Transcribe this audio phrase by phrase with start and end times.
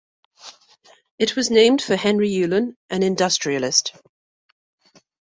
[1.19, 3.93] It was named for Henry Ulen, an industrialist.